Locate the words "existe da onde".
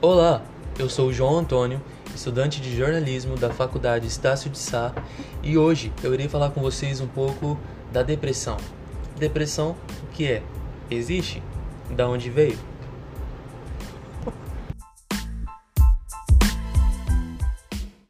10.88-12.30